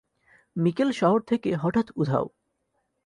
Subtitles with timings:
[0.55, 2.25] Mikel শহর থেকে হঠাৎ উধাও।